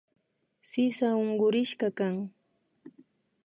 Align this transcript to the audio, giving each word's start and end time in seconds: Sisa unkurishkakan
Sisa 0.69 1.07
unkurishkakan 1.23 2.15